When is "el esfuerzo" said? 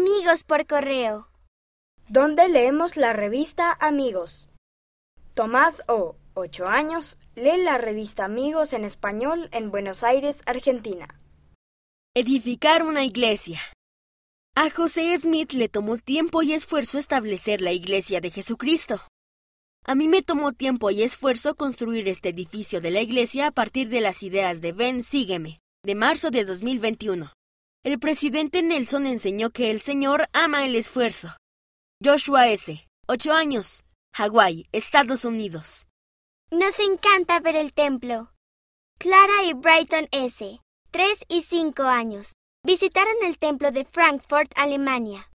30.64-31.28